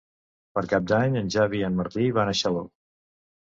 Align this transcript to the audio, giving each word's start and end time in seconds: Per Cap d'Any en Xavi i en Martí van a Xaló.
Per 0.57 0.63
Cap 0.71 0.87
d'Any 0.91 1.19
en 1.21 1.29
Xavi 1.37 1.61
i 1.65 1.67
en 1.69 1.79
Martí 1.83 2.09
van 2.19 2.35
a 2.35 2.37
Xaló. 2.43 2.67